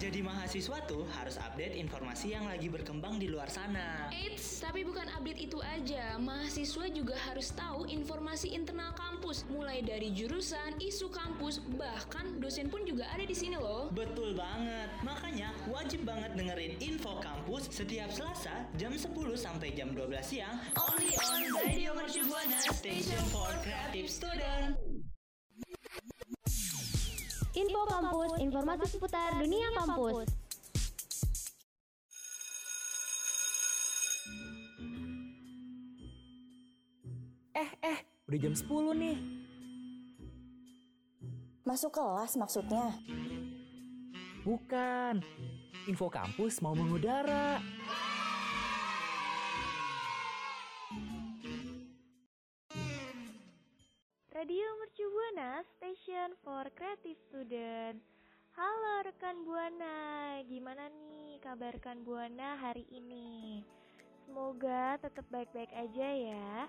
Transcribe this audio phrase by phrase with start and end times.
[0.00, 4.08] Jadi mahasiswa tuh harus update informasi yang lagi berkembang di luar sana.
[4.08, 6.16] Eits, tapi bukan update itu aja.
[6.16, 12.88] Mahasiswa juga harus tahu informasi internal kampus, mulai dari jurusan, isu kampus, bahkan dosen pun
[12.88, 13.92] juga ada di sini loh.
[13.92, 14.88] Betul banget.
[15.04, 19.04] Makanya wajib banget dengerin info kampus setiap Selasa jam 10
[19.36, 24.89] sampai jam 12 siang only on Radio Mercu Buana Station for Creative Student.
[27.60, 30.24] Info Kampus, informasi seputar dunia kampus.
[37.52, 39.18] Eh, eh, udah jam 10 nih.
[41.68, 42.96] Masuk kelas maksudnya?
[44.40, 45.20] Bukan.
[45.84, 47.60] Info kampus mau mengudara.
[57.30, 57.94] Student.
[58.58, 63.62] Halo rekan Buana, gimana nih kabar rekan Buana hari ini?
[64.26, 66.66] Semoga tetap baik-baik aja ya.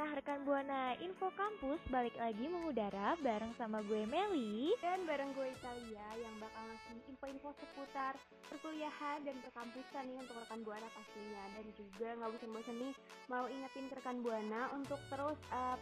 [0.00, 4.72] Nah rekan Buana, info kampus balik lagi mengudara bareng sama gue Meli.
[4.80, 8.16] Dan bareng gue Italia yang bakal ngasih info-info seputar
[8.48, 11.44] perkuliahan dan perkampusan nih untuk rekan Buana pastinya.
[11.52, 12.94] Dan juga nggak bosan-bosan nih
[13.28, 15.76] mau ingetin ke rekan Buana untuk terus uh,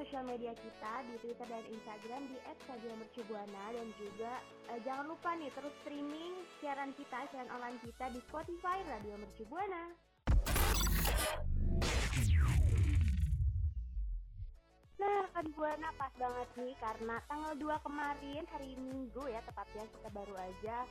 [0.00, 2.40] sosial media kita di Twitter dan Instagram di
[2.72, 4.32] @radiomercubuana dan juga
[4.72, 9.92] uh, jangan lupa nih terus streaming siaran kita siaran online kita di Spotify Radio Mercubuana.
[14.98, 20.08] Nah, kan Buana pas banget nih karena tanggal 2 kemarin hari Minggu ya tepatnya kita
[20.10, 20.82] baru aja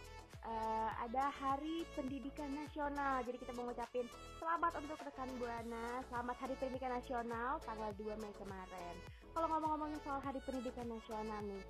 [0.47, 3.19] uh, ada Hari Pendidikan Nasional.
[3.27, 4.07] Jadi kita mau ngucapin
[4.39, 8.95] selamat untuk rekan Buana, selamat Hari Pendidikan Nasional tanggal 2 Mei kemarin.
[9.35, 11.63] Kalau ngomong-ngomongin soal Hari Pendidikan Nasional nih,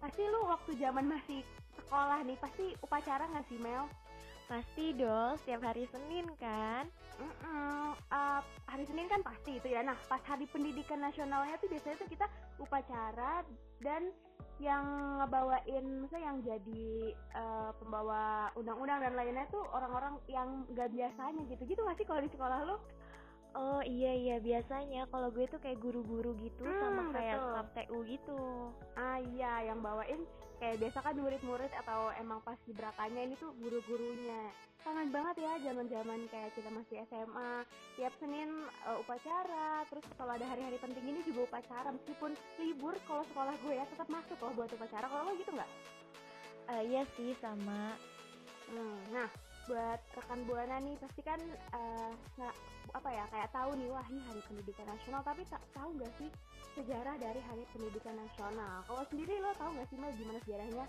[0.00, 1.44] pasti lu waktu zaman masih
[1.76, 3.84] sekolah nih pasti upacara nggak sih Mel?
[4.50, 6.90] Pasti dong, setiap hari Senin kan?
[7.16, 9.80] Mm -mm, uh, hari Senin kan pasti itu ya.
[9.80, 12.26] Nah, pas hari pendidikan nasionalnya tuh biasanya tuh kita
[12.60, 13.46] upacara
[13.80, 14.12] dan
[14.62, 14.84] yang
[15.18, 16.90] ngebawain, misalnya yang jadi
[17.34, 21.62] uh, pembawa undang-undang dan lainnya tuh orang-orang yang gak biasanya gitu.
[21.66, 22.76] Gitu gak sih kalau di sekolah lo?
[23.52, 27.98] Oh iya iya biasanya kalau gue tuh kayak guru-guru gitu hmm, sama kayak staff TU
[28.08, 28.40] gitu.
[28.96, 30.24] Ah iya yang bawain
[30.56, 34.48] kayak biasa kan murid-murid atau emang pas berakanya ini tuh guru-gurunya.
[34.82, 37.52] Kangen banget ya zaman-zaman kayak kita masih SMA.
[38.00, 38.50] Tiap Senin
[38.88, 43.74] uh, upacara, terus kalau ada hari-hari penting ini juga upacara meskipun libur kalau sekolah gue
[43.76, 45.04] ya tetap masuk loh buat upacara.
[45.12, 45.70] Kalau lo gitu nggak?
[46.72, 48.00] Uh, iya sih sama.
[48.72, 49.28] Hmm, nah
[49.70, 51.40] buat rekan buana nih pasti kan
[51.74, 52.12] uh,
[52.92, 56.28] apa ya kayak tahu nih wah ini hari pendidikan nasional tapi tak tahu nggak sih
[56.72, 58.80] sejarah dari hari pendidikan nasional?
[58.88, 60.84] Kalau sendiri lo tahu nggak sih Mel gimana sejarahnya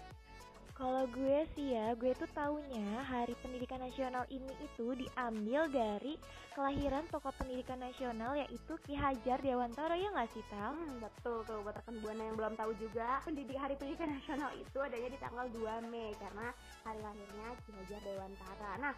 [0.74, 6.18] kalau gue sih ya, gue tuh taunya Hari Pendidikan Nasional ini itu diambil dari
[6.54, 10.74] kelahiran tokoh pendidikan nasional yaitu Ki Hajar Dewantara ya nggak sih Tal?
[10.74, 14.78] Hmm, betul tuh buat rekan buana yang belum tahu juga pendidik Hari Pendidikan Nasional itu
[14.82, 16.48] adanya di tanggal 2 Mei karena
[16.86, 18.72] hari lahirnya Ki Hajar Dewantara.
[18.82, 18.94] Nah,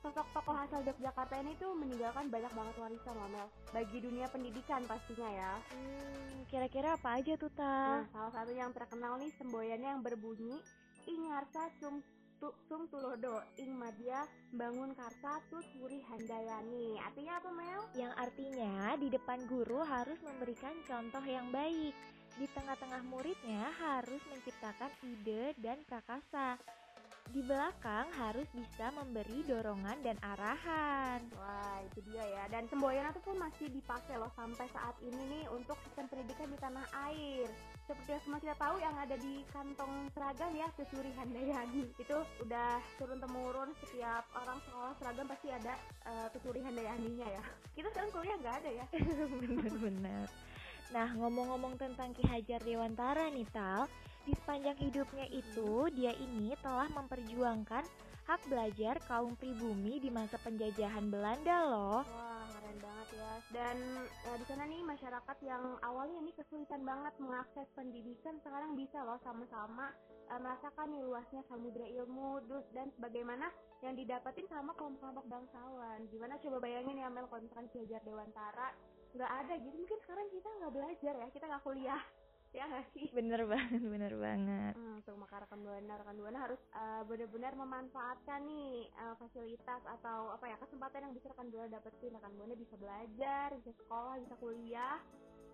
[0.00, 4.80] sosok tokoh asal Yogyakarta ini tuh meninggalkan banyak banget warisan loh Mel bagi dunia pendidikan
[4.84, 5.52] pastinya ya.
[5.76, 8.04] Hmm, kira-kira apa aja tuh Tal?
[8.04, 10.60] Nah, salah satu yang terkenal nih semboyannya yang berbunyi
[11.08, 12.04] ing harsa sum
[12.36, 17.82] tu, sum tulodo ing madya bangun karsa tut wuri handayani artinya apa Mel?
[17.96, 21.96] yang artinya di depan guru harus memberikan contoh yang baik
[22.36, 26.60] di tengah-tengah muridnya harus menciptakan ide dan prakasa
[27.28, 31.20] di belakang harus bisa memberi dorongan dan arahan.
[31.36, 32.44] Wah, itu dia ya.
[32.48, 36.56] Dan semboyan itu pun masih dipakai loh sampai saat ini nih untuk sistem pendidikan di
[36.56, 37.52] tanah air.
[37.88, 41.88] Seperti yang semua kita tahu yang ada di kantong seragam ya, Tuturi Handayani.
[41.96, 45.72] Itu udah turun temurun setiap orang sekolah seragam pasti ada
[46.04, 47.42] uh, Tuturi Handayaninya ya.
[47.72, 48.84] Kita sekarang kuliah nggak ada ya.
[49.40, 50.28] Bener-bener.
[50.92, 53.88] Nah, ngomong-ngomong tentang Ki Hajar Dewantara nih, Tal,
[54.28, 57.88] di sepanjang hidupnya itu, dia ini telah memperjuangkan
[58.28, 62.04] hak belajar kaum pribumi di masa penjajahan Belanda loh.
[62.04, 62.37] Wah,
[62.68, 63.32] keren banget ya.
[63.48, 63.76] Dan
[64.28, 69.16] ya, di sana nih masyarakat yang awalnya nih kesulitan banget mengakses pendidikan sekarang bisa loh
[69.24, 69.88] sama-sama
[70.28, 73.48] uh, merasakan nih luasnya samudra ilmu dus dan sebagaimana
[73.80, 76.04] yang didapatin sama kelompok-kelompok bangsawan.
[76.12, 78.76] Gimana coba bayangin ya Mel kalau misalkan Ki Dewantara
[79.16, 82.02] nggak ada gitu mungkin sekarang kita nggak belajar ya kita nggak kuliah
[82.56, 86.60] ya nggak sih bener banget bener banget hmm, tuh maka rekan buana rekan buana harus
[86.72, 92.16] uh, benar-benar memanfaatkan nih uh, fasilitas atau apa ya kesempatan yang bisa rekan buana dapetin
[92.16, 94.96] rekan buana bisa belajar bisa sekolah bisa kuliah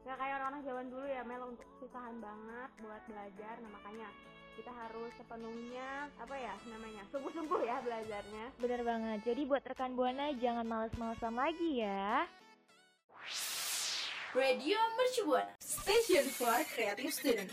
[0.05, 4.09] nggak kayak orang-orang zaman dulu ya Mel untuk susahan banget buat belajar nah makanya
[4.55, 8.55] kita harus sepenuhnya apa ya namanya sungguh-sungguh ya belajarnya.
[8.63, 9.19] Bener banget.
[9.27, 12.23] Jadi buat rekan Buana jangan males-malesan lagi ya.
[14.35, 17.51] Radio Mercubuana, Station for Creative Student.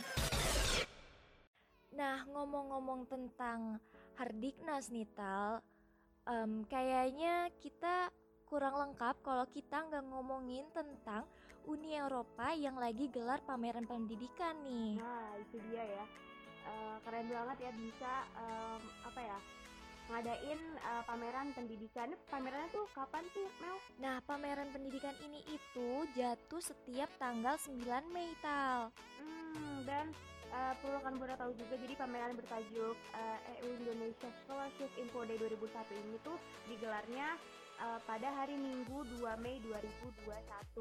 [1.94, 3.78] Nah, ngomong-ngomong tentang
[4.18, 5.62] Hardiknas nih Tal,
[6.26, 8.10] em, kayaknya kita
[8.50, 11.30] kurang lengkap kalau kita nggak ngomongin tentang
[11.70, 14.98] Uni Eropa yang lagi gelar pameran pendidikan nih.
[14.98, 16.06] Nah itu dia ya,
[16.62, 19.38] Eh, keren banget ya bisa em, apa ya
[20.12, 22.12] ngadain eh, pameran pendidikan.
[22.28, 23.78] Pamerannya tuh kapan sih Mel?
[24.04, 27.80] Nah, pameran pendidikan ini itu jatuh setiap tanggal 9
[28.12, 28.92] Mei Tal.
[29.24, 30.12] Hmm, dan
[30.52, 35.40] eh, perlu kan Bunda tahu juga jadi pameran bertajuk eh, EU Indonesia Scholarship Info Day
[35.40, 35.64] 2001
[35.96, 36.38] ini tuh
[36.68, 37.28] digelarnya
[37.80, 40.28] eh, pada hari Minggu 2 Mei 2021.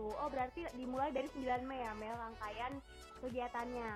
[0.03, 2.73] Oh, berarti dimulai dari 9 Mei ya Mel rangkaian
[3.23, 3.91] kegiatannya.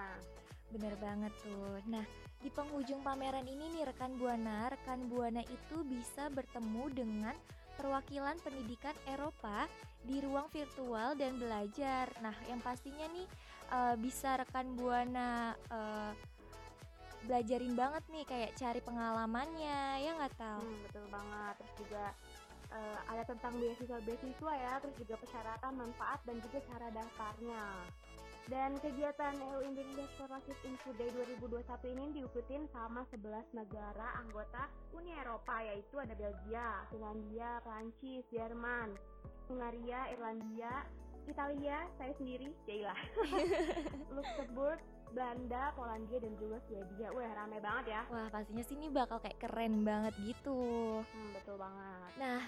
[0.75, 1.79] Bener banget tuh.
[1.91, 2.03] Nah,
[2.44, 7.32] di penghujung pameran ini nih rekan Buana, rekan Buana itu bisa bertemu dengan
[7.81, 9.64] perwakilan pendidikan Eropa
[10.05, 12.12] di ruang virtual dan belajar.
[12.20, 13.25] Nah, yang pastinya nih
[13.73, 16.12] eh, bisa rekan Buana eh,
[17.25, 20.69] belajarin banget nih kayak cari pengalamannya, ya nggak tahu.
[20.69, 21.55] Hmm, betul banget.
[21.64, 22.05] Terus juga
[22.76, 27.64] eh, ada tentang beasiswa-beasiswa ya, terus juga persyaratan, manfaat dan juga cara daftarnya.
[28.44, 31.64] Dan kegiatan EU Indonesia Scholarship Info Day 2021
[31.96, 39.00] ini diikutin sama 11 negara anggota Uni Eropa yaitu ada Belgia, Finlandia, Prancis, Jerman,
[39.49, 40.85] Hungaria, Irlandia,
[41.25, 42.93] Italia, saya sendiri, Jaila,
[44.17, 44.76] Luxembourg,
[45.17, 47.08] Belanda, Polandia dan juga Swedia.
[47.17, 48.02] Wah, rame banget ya.
[48.12, 51.00] Wah, pastinya sih ini bakal kayak keren banget gitu.
[51.00, 52.12] Hmm, betul banget.
[52.20, 52.44] Nah,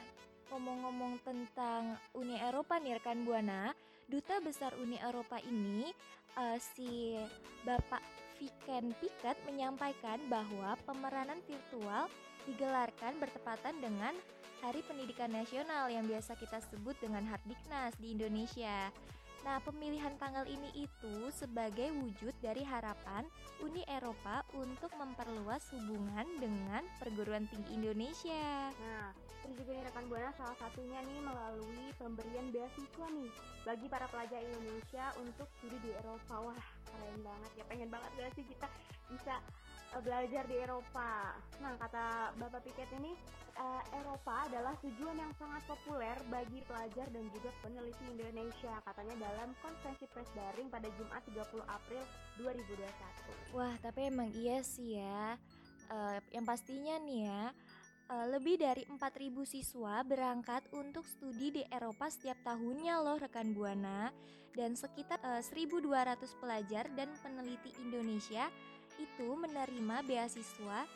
[0.51, 3.75] ngomong-ngomong tentang Uni Eropa nih rekan Buana,
[4.07, 5.91] Duta Besar Uni Eropa ini
[6.39, 7.19] eh, si
[7.67, 8.03] Bapak
[8.39, 12.07] Viken Piket menyampaikan bahwa pemeranan virtual
[12.47, 14.15] digelarkan bertepatan dengan
[14.65, 18.89] Hari Pendidikan Nasional yang biasa kita sebut dengan Hardiknas di Indonesia.
[19.47, 23.23] Nah, pemilihan tanggal ini itu sebagai wujud dari harapan
[23.63, 28.75] Uni Eropa untuk memperluas hubungan dengan perguruan tinggi Indonesia.
[28.75, 29.15] Nah,
[29.47, 33.31] terus juga nih rekan Buana salah satunya nih melalui pemberian beasiswa nih
[33.63, 36.51] bagi para pelajar Indonesia untuk studi di Eropa.
[36.51, 37.65] Wah, keren banget ya.
[37.71, 38.67] Pengen banget gak sih kita
[39.07, 39.39] bisa
[39.95, 41.39] eh, belajar di Eropa.
[41.63, 43.15] Nah, kata Bapak Piket ini
[43.55, 48.83] eh, Eropa adalah tujuan yang sangat populer bagi pelajar dan juga peneliti Indonesia.
[48.83, 52.03] Katanya dalam konferensi pers daring pada Jumat 30 April
[52.43, 53.55] 2021.
[53.55, 55.39] Wah, tapi emang iya sih ya.
[55.87, 57.43] Eh, yang pastinya nih ya,
[58.07, 64.15] lebih dari 4.000 siswa berangkat untuk studi di Eropa setiap tahunnya loh rekan Buana.
[64.57, 68.49] Dan sekitar eh, 1.200 pelajar dan peneliti Indonesia
[68.97, 70.89] itu menerima beasiswa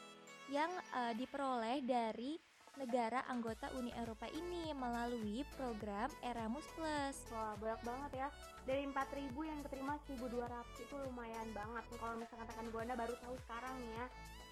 [0.48, 2.40] yang eh, diperoleh dari
[2.80, 7.16] negara anggota Uni Eropa ini melalui program Erasmus Plus.
[7.28, 8.28] Wah, banyak banget ya.
[8.64, 11.84] Dari 4.000 yang keterima 1.200 itu lumayan banget.
[12.00, 14.04] Kalau misalkan rekan Buana baru tahu sekarang ya.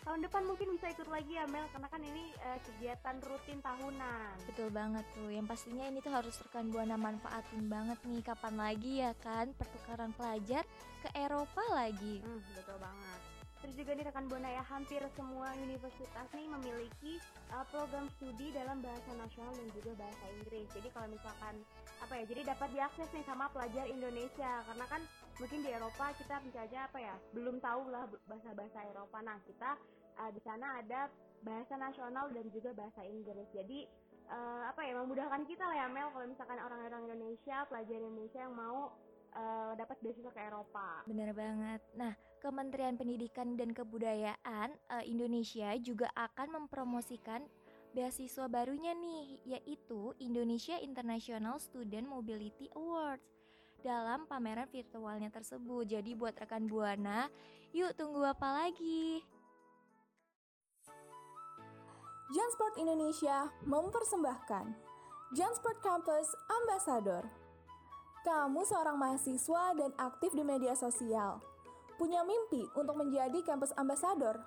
[0.09, 4.41] Tahun depan mungkin bisa ikut lagi ya Mel, karena kan ini eh, kegiatan rutin tahunan.
[4.49, 5.29] Betul banget tuh.
[5.29, 8.25] Yang pastinya ini tuh harus rekan Buana manfaatin banget nih.
[8.25, 10.65] Kapan lagi ya kan pertukaran pelajar
[11.05, 12.25] ke Eropa lagi.
[12.25, 13.21] Hmm, betul banget.
[13.59, 17.13] Terus juga nih rekan Buana ya, hampir semua universitas nih memiliki
[17.53, 20.73] uh, program studi dalam bahasa nasional dan juga bahasa Inggris.
[20.73, 21.55] Jadi kalau misalkan
[22.01, 25.03] apa ya, jadi dapat diakses nih sama pelajar Indonesia karena kan
[25.37, 29.19] mungkin di Eropa kita misalnya apa ya, belum tahu lah bahasa-bahasa Eropa.
[29.21, 29.75] Nah, kita
[30.19, 31.09] uh, di sana ada
[31.43, 33.47] bahasa nasional dan juga bahasa Inggris.
[33.55, 33.87] Jadi
[34.29, 38.55] uh, apa ya, memudahkan kita lah ya Mel kalau misalkan orang-orang Indonesia, pelajar Indonesia yang
[38.55, 38.93] mau
[39.35, 41.07] uh, dapat beasiswa ke Eropa.
[41.07, 41.81] Bener banget.
[41.95, 47.43] Nah, Kementerian Pendidikan dan Kebudayaan eh, Indonesia juga akan mempromosikan
[47.91, 53.27] beasiswa barunya nih, yaitu Indonesia International Student Mobility Awards
[53.83, 55.99] dalam pameran virtualnya tersebut.
[55.99, 57.27] Jadi buat rekan Buana,
[57.75, 59.23] yuk tunggu apa lagi?
[62.29, 64.77] Jansport Indonesia mempersembahkan
[65.33, 66.29] Jansport Campus
[66.61, 67.25] Ambassador.
[68.21, 71.41] Kamu seorang mahasiswa dan aktif di media sosial.
[71.97, 74.45] Punya mimpi untuk menjadi kampus ambassador?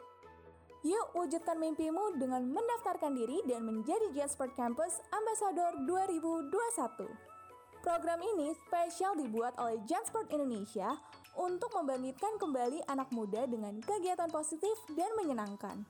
[0.86, 6.54] Yuk wujudkan mimpimu dengan mendaftarkan diri dan menjadi Jansport Campus Ambassador 2021.
[7.82, 11.02] Program ini spesial dibuat oleh Jansport Indonesia
[11.34, 15.82] untuk membangkitkan kembali anak muda dengan kegiatan positif dan menyenangkan.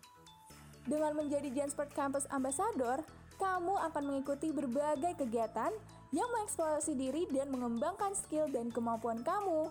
[0.85, 3.05] Dengan menjadi Jansport Campus Ambassador,
[3.37, 5.73] kamu akan mengikuti berbagai kegiatan
[6.13, 9.69] yang mengeksplorasi diri dan mengembangkan skill dan kemampuan kamu.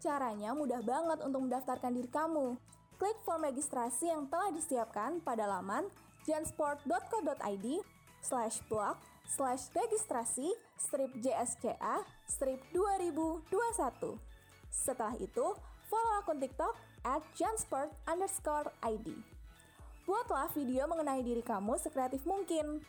[0.00, 2.56] Caranya mudah banget untuk mendaftarkan diri kamu.
[3.00, 5.88] klik form registrasi yang telah disiapkan pada laman
[6.28, 7.66] jansport.co.id
[8.20, 14.20] slash blog slash registrasi strip JSCA strip 2021.
[14.68, 15.56] Setelah itu,
[15.88, 16.76] follow akun TikTok
[17.08, 19.39] at jansport underscore ID.
[20.10, 22.82] Buatlah video mengenai diri kamu sekreatif mungkin.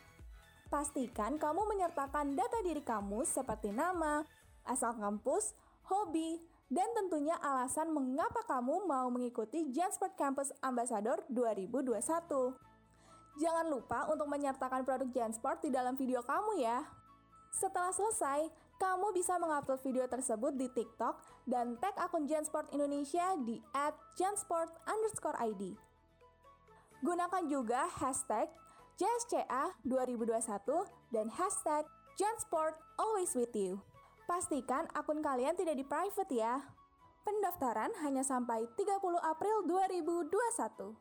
[0.66, 4.26] Pastikan kamu menyertakan data diri kamu seperti nama,
[4.66, 5.54] asal kampus,
[5.86, 11.94] hobi, dan tentunya alasan mengapa kamu mau mengikuti Jansport Campus Ambassador 2021.
[13.38, 16.82] Jangan lupa untuk menyertakan produk Jansport di dalam video kamu ya.
[17.54, 18.50] Setelah selesai,
[18.82, 23.62] kamu bisa mengupload video tersebut di TikTok dan tag akun Jansport Indonesia di
[24.18, 25.91] @jansport_id.
[27.02, 28.46] Gunakan juga hashtag
[28.94, 30.38] JSCA 2021
[31.10, 31.82] dan hashtag
[32.14, 33.82] Jansport Always With You.
[34.30, 36.62] Pastikan akun kalian tidak di private ya.
[37.26, 40.94] Pendaftaran hanya sampai 30 April 2021.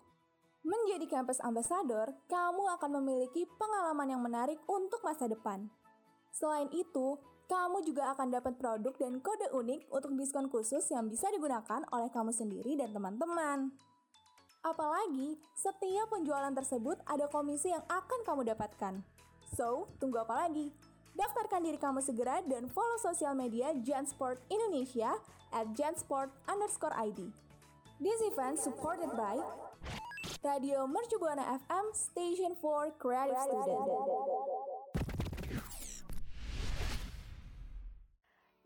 [0.66, 5.70] Menjadi campus ambassador, kamu akan memiliki pengalaman yang menarik untuk masa depan.
[6.34, 11.30] Selain itu, kamu juga akan dapat produk dan kode unik untuk diskon khusus yang bisa
[11.30, 13.91] digunakan oleh kamu sendiri dan teman-teman.
[14.62, 19.02] Apalagi, setiap penjualan tersebut ada komisi yang akan kamu dapatkan.
[19.58, 20.70] So, tunggu apa lagi?
[21.18, 25.18] Daftarkan diri kamu segera dan follow sosial media Jansport Indonesia
[25.50, 27.34] at jansport underscore ID.
[27.98, 29.42] This event supported by
[30.46, 33.82] Radio Mercu Buana FM Station for Creative Student.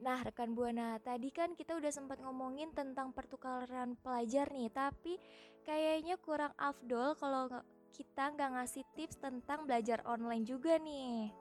[0.03, 5.17] Nah, rekan Buana, tadi kan kita udah sempat ngomongin tentang pertukaran pelajar nih, tapi
[5.65, 7.50] kayaknya kurang afdol kalau
[7.91, 11.34] kita nggak ngasih tips tentang belajar online juga nih.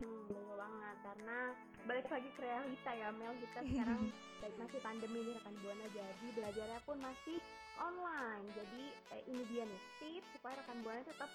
[0.00, 1.38] Hmm, betul banget karena
[1.84, 3.34] balik lagi ke realita ya Mel.
[3.42, 4.02] Kita sekarang
[4.62, 5.86] masih pandemi nih rekan buana.
[5.90, 7.38] Jadi belajarnya pun masih
[7.82, 8.46] online.
[8.54, 8.82] Jadi
[9.18, 11.30] eh, ini dia nih tips supaya rekan buana tetap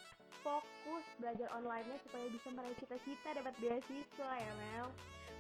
[0.46, 4.88] fokus belajar online-nya supaya bisa meraih cita-cita dapat beasiswa ya Mel.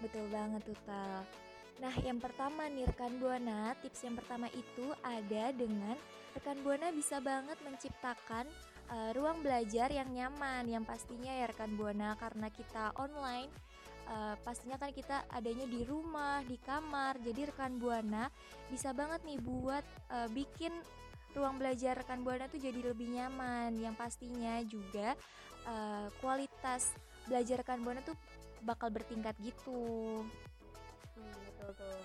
[0.04, 1.47] Betul banget tuh Tal
[1.78, 5.94] Nah, yang pertama nih rekan Buana, tips yang pertama itu ada dengan
[6.34, 8.50] rekan Buana bisa banget menciptakan
[8.90, 13.54] uh, ruang belajar yang nyaman, yang pastinya ya rekan Buana karena kita online
[14.10, 17.20] uh, pastinya kan kita adanya di rumah, di kamar.
[17.22, 18.32] Jadi rekan Buana
[18.74, 20.74] bisa banget nih buat uh, bikin
[21.38, 23.78] ruang belajar rekan Buana tuh jadi lebih nyaman.
[23.78, 25.14] Yang pastinya juga
[25.70, 26.96] uh, kualitas
[27.30, 28.18] belajar rekan Buana tuh
[28.66, 30.26] bakal bertingkat gitu
[31.22, 32.02] betul tuh.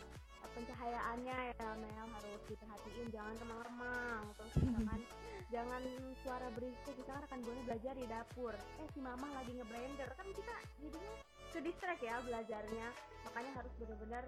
[0.53, 4.23] Pencahayaannya ya Mel harus diperhatiin jangan remang-remang.
[4.37, 5.01] Terus misalkan
[5.55, 5.83] jangan
[6.21, 8.55] suara berisik kita rekan buana belajar di dapur.
[8.81, 10.11] Eh si mama lagi ngeblender.
[10.13, 11.13] Kan kita jadinya
[11.53, 12.87] ke distract ya belajarnya.
[13.31, 14.25] Makanya harus benar-benar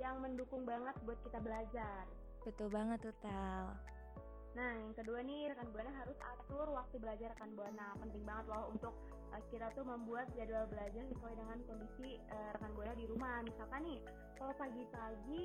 [0.00, 2.04] yang mendukung banget buat kita belajar.
[2.40, 3.76] Betul banget tuh Tal
[4.50, 7.94] Nah, yang kedua nih rekan buana harus atur waktu belajar rekan buana.
[8.02, 8.94] Penting banget loh untuk
[9.30, 13.38] uh, kita tuh membuat jadwal belajar sesuai dengan kondisi uh, rekan buana di rumah.
[13.46, 13.98] Misalkan nih,
[14.34, 15.42] kalau pagi-pagi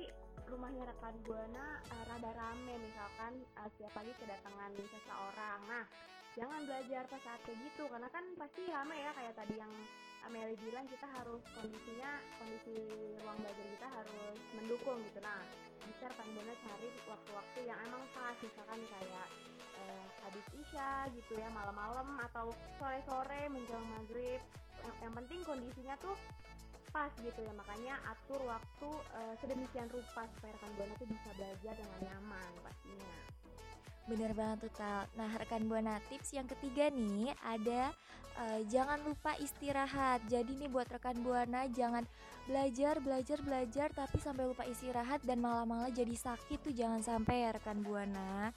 [0.50, 5.60] rumahnya rekan buana uh, rada rame misalkan uh, setiap pagi kedatangan seseorang.
[5.70, 5.84] Nah,
[6.34, 9.72] jangan belajar pas saat kayak gitu karena kan pasti rame ya kayak tadi yang
[10.30, 12.74] Meli bilang kita harus kondisinya kondisi
[13.22, 15.18] ruang belajar kita harus mendukung gitu.
[15.22, 15.40] Nah
[15.86, 19.26] bisa rekan buana cari waktu-waktu yang emang pas misalkan kayak
[19.78, 24.42] eh, habis isya gitu ya malam-malam atau sore-sore menjelang maghrib.
[24.82, 26.16] Yang, yang penting kondisinya tuh
[26.94, 31.74] pas gitu ya makanya atur waktu eh, sedemikian rupa supaya rekan buana tuh bisa belajar
[31.78, 33.14] dengan nyaman pastinya.
[34.06, 35.02] Bener banget tuh Tal.
[35.18, 37.90] Nah rekan Buana tips yang ketiga nih ada
[38.40, 40.24] uh, jangan lupa istirahat.
[40.28, 42.04] Jadi nih buat rekan Buana jangan
[42.46, 47.50] belajar belajar belajar tapi sampai lupa istirahat dan malah-malah jadi sakit tuh jangan sampai ya
[47.56, 48.52] rekan Buana.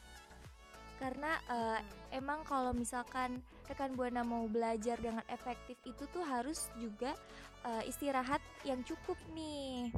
[0.99, 1.79] Karena uh,
[2.11, 3.39] emang kalau misalkan
[3.71, 7.15] rekan Buana mau belajar dengan efektif itu tuh harus juga
[7.63, 9.95] uh, istirahat yang cukup nih.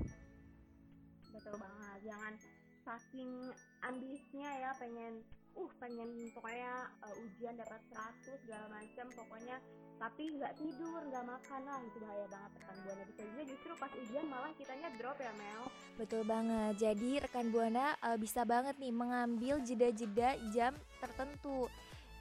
[1.33, 1.99] Betul banget.
[2.05, 2.33] Jangan
[2.85, 3.31] saking
[3.81, 9.57] ambisnya ya pengen uh pengen pokoknya uh, ujian dapat 100 segala macam pokoknya.
[10.01, 13.03] Tapi nggak tidur nggak makan lah itu bahaya banget rekan buana.
[13.05, 15.63] Bisa juga justru pas ujian malah kitanya drop ya Mel.
[15.99, 16.73] Betul banget.
[16.81, 21.69] Jadi rekan buana uh, bisa banget nih mengambil jeda-jeda jam tertentu.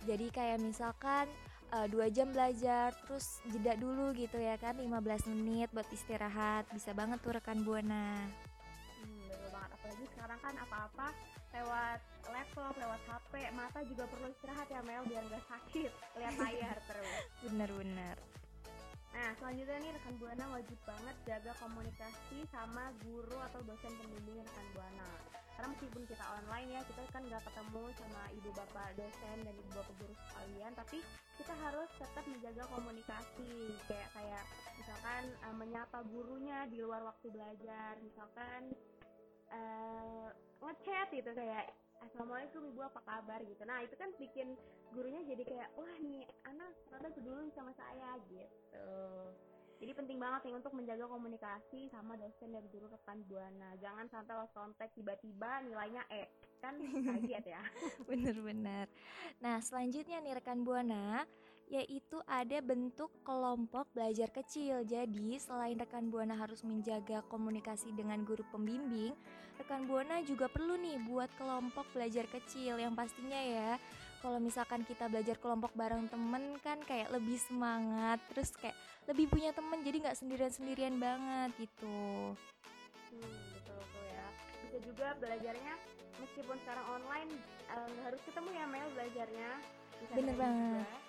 [0.05, 1.29] Jadi kayak misalkan
[1.73, 6.69] uh, dua jam belajar terus jeda dulu gitu ya kan 15 menit buat istirahat.
[6.75, 8.29] Bisa banget tuh rekan buana.
[9.01, 9.71] Hmm, betul banget.
[9.81, 15.25] Apalagi sekarang kan apa-apa lewat laptop, lewat HP, mata juga perlu istirahat ya Mel biar
[15.27, 17.15] nggak sakit lihat layar terus.
[17.45, 18.17] Bener-bener.
[19.11, 24.67] Nah, selanjutnya nih rekan Buana wajib banget jaga komunikasi sama guru atau dosen pembimbing rekan
[24.71, 25.11] Buana.
[25.59, 29.71] Karena meskipun kita online ya, kita kan nggak ketemu sama ibu bapak dosen dan ibu
[29.75, 30.99] bapak guru sekalian, tapi
[31.37, 33.75] kita harus tetap menjaga komunikasi.
[33.91, 34.45] Kayak kayak
[34.79, 38.73] misalkan uh, menyapa gurunya di luar waktu belajar, misalkan
[39.53, 43.61] uh, ngechat gitu kayak Assalamualaikum ibu apa kabar gitu.
[43.69, 44.57] Nah itu kan bikin
[44.97, 48.89] gurunya jadi kayak wah nih anak ternyata peduli sama saya gitu.
[49.81, 53.77] Jadi penting banget nih untuk menjaga komunikasi sama dosen dan guru rekan buana.
[53.81, 56.29] Jangan sampai lost contact tiba-tiba nilainya E.
[56.65, 57.63] Kan kaget ya.
[58.09, 58.89] Bener-bener.
[59.45, 61.25] Nah selanjutnya nih rekan buana,
[61.71, 64.83] yaitu ada bentuk kelompok belajar kecil.
[64.83, 69.15] Jadi, selain rekan Buana harus menjaga komunikasi dengan guru pembimbing,
[69.63, 73.79] rekan Buana juga perlu nih buat kelompok belajar kecil yang pastinya ya.
[74.21, 78.77] Kalau misalkan kita belajar kelompok bareng temen kan kayak lebih semangat, terus kayak
[79.09, 82.37] lebih punya temen jadi nggak sendirian-sendirian banget gitu.
[83.15, 84.27] Hmm, betul betul ya.
[84.61, 85.75] Bisa juga belajarnya
[86.21, 87.31] meskipun sekarang online
[87.73, 89.51] nggak uh, harus ketemu ya Mel belajarnya.
[90.05, 90.85] Bisa Bener banget.
[90.85, 91.00] Juga.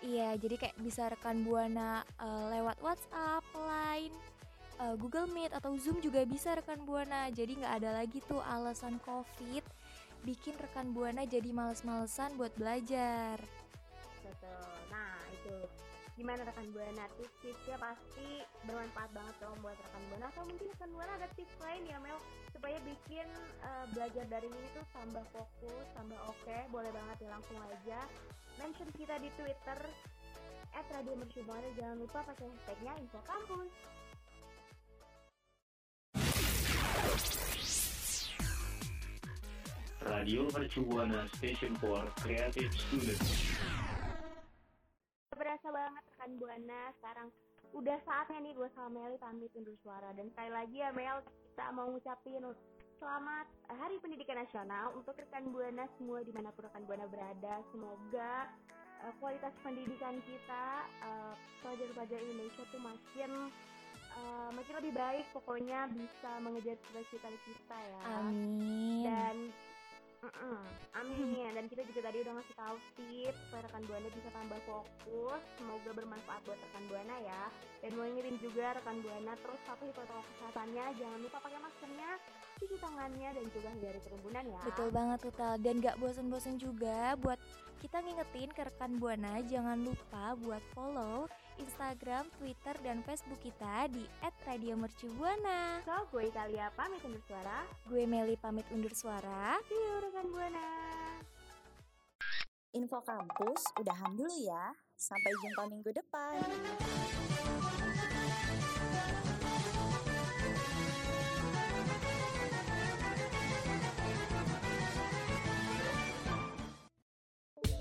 [0.00, 4.16] Iya, jadi kayak bisa rekan buana uh, lewat WhatsApp, Line,
[4.80, 7.28] uh, Google Meet atau Zoom juga bisa rekan buana.
[7.28, 9.60] Jadi nggak ada lagi tuh alasan COVID
[10.24, 13.40] bikin rekan buana jadi males-malesan buat belajar.
[14.24, 14.79] Betul.
[16.20, 17.08] Gimana rekan buana?
[17.16, 20.28] Tips-tipsnya pasti bermanfaat banget dong buat rekan buana.
[20.28, 22.20] Atau mungkin rekan buana ada tips lain ya Mel?
[22.52, 23.24] Supaya bikin
[23.64, 26.68] uh, belajar daring ini tuh tambah fokus, tambah oke, okay.
[26.68, 28.04] boleh banget ya langsung aja.
[28.60, 29.80] Mention kita di Twitter
[30.76, 31.16] at Radio
[31.72, 33.72] jangan lupa pakai hashtagnya info kampus.
[40.04, 43.69] Radio Mercubuana Station for Creative Students
[45.50, 47.28] berasa banget rekan Buana sekarang
[47.74, 51.74] udah saatnya nih gue sama Meli pamit undur suara dan sekali lagi ya Mel kita
[51.74, 52.46] mau ngucapin
[53.02, 57.66] selamat Hari Pendidikan Nasional untuk rekan Buana semua di mana pun rekan Buana berada.
[57.74, 58.46] Semoga
[59.02, 61.34] uh, kualitas pendidikan kita uh,
[61.66, 63.50] pelajar-pelajar Indonesia tuh makin
[64.22, 65.26] uh, makin lebih baik.
[65.34, 68.00] Pokoknya bisa mengejar cita-cita kita ya.
[68.22, 69.02] Amin.
[69.02, 69.36] Dan
[70.20, 70.58] Mm -mm.
[71.00, 71.50] Amin.
[71.56, 75.42] Dan kita juga tadi udah ngasih tahu tips supaya rekan buana bisa tambah fokus.
[75.56, 77.42] Semoga bermanfaat buat rekan buana ya.
[77.80, 80.84] Dan mau ingetin juga rekan buana terus patuhi protokol kesehatannya.
[81.00, 82.10] Jangan lupa pakai maskernya,
[82.60, 84.60] cuci tangannya dan juga hindari kerumunan ya.
[84.60, 85.54] Betul banget Tutal.
[85.56, 87.40] Dan gak bosen-bosen juga buat
[87.80, 91.24] kita ngingetin ke rekan buana jangan lupa buat follow
[91.60, 94.08] Instagram, Twitter, dan Facebook kita di
[94.48, 95.84] @radiomercubuana.
[95.84, 97.68] So, gue Italia pamit undur suara.
[97.84, 99.60] Gue Meli pamit undur suara.
[99.68, 100.68] See you rekan buana.
[102.72, 104.72] Info kampus udahan dulu ya.
[104.96, 106.40] Sampai jumpa minggu depan.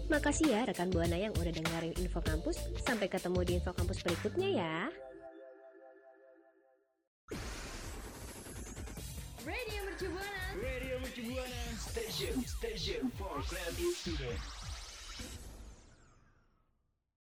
[0.09, 2.57] Makasih ya rekan Buana yang udah dengerin Info Kampus.
[2.81, 4.75] Sampai ketemu di Info Kampus berikutnya ya.
[9.45, 10.41] Radio Mercubuana.
[10.57, 11.61] Radio Mercubuana.
[11.77, 14.58] Station, station for creative students.